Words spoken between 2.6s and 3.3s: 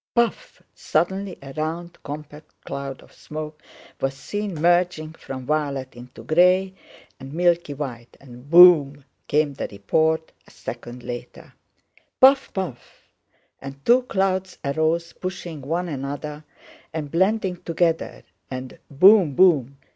cloud of